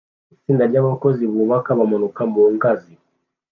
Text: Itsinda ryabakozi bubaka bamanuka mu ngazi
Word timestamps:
Itsinda 0.35 0.63
ryabakozi 0.69 1.23
bubaka 1.33 1.69
bamanuka 1.79 2.21
mu 2.31 2.43
ngazi 2.55 2.93